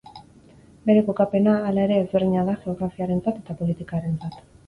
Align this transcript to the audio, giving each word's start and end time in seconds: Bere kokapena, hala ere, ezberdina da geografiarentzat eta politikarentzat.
Bere 0.89 1.01
kokapena, 1.09 1.53
hala 1.67 1.83
ere, 1.89 1.99
ezberdina 2.05 2.47
da 2.49 2.57
geografiarentzat 2.63 3.39
eta 3.45 3.59
politikarentzat. 3.63 4.43